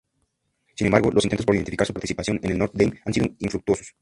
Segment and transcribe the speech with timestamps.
[0.73, 3.93] Sin embargo, los intentos por identificar su participación en Notre Dame han sido infructuosos.